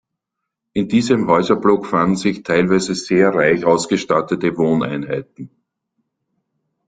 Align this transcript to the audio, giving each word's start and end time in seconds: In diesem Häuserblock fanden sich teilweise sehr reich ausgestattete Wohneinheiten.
In 0.73 0.87
diesem 0.87 1.27
Häuserblock 1.27 1.85
fanden 1.85 2.15
sich 2.15 2.41
teilweise 2.41 2.95
sehr 2.95 3.35
reich 3.35 3.65
ausgestattete 3.65 4.57
Wohneinheiten. 4.57 5.51